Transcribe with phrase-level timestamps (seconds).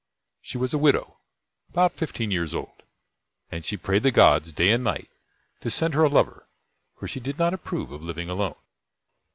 [0.41, 1.19] She was a widow,
[1.69, 2.81] about fifteen years old,
[3.51, 5.11] and she prayed the Gods, day and night,
[5.59, 6.47] to send her a lover;
[6.97, 8.55] for she did not approve of living alone.